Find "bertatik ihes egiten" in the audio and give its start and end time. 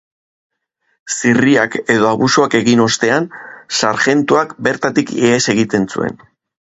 4.69-5.87